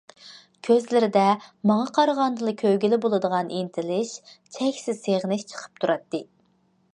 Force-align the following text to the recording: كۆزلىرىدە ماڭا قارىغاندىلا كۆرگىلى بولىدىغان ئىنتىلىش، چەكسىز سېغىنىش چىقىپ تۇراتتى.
كۆزلىرىدە 0.67 1.25
ماڭا 1.71 1.91
قارىغاندىلا 1.97 2.53
كۆرگىلى 2.61 2.99
بولىدىغان 3.03 3.53
ئىنتىلىش، 3.59 4.15
چەكسىز 4.57 5.05
سېغىنىش 5.05 5.47
چىقىپ 5.53 5.85
تۇراتتى. 5.85 6.25